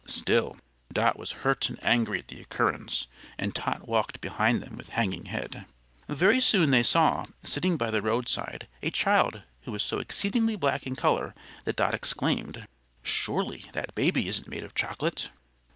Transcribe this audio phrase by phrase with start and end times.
[0.07, 0.57] Still,
[0.91, 3.05] Dot was hurt and angry at the occurrence,
[3.37, 5.67] and Tot walked behind them with hanging head.
[6.09, 10.87] Very soon they saw, sitting by the roadside, a child who was so exceedingly black
[10.87, 11.35] in color
[11.65, 12.67] that Dot exclaimed:
[13.03, 15.29] "Surely, that baby isn't made of chocolate!"